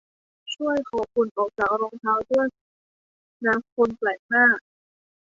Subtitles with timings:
[0.53, 2.47] ช่วยเคาะฝุ่นออกจากรองเท้าด้วย
[3.45, 4.45] นะคนแปลกหน้า